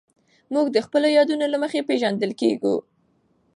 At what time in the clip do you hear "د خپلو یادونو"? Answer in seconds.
0.71-1.45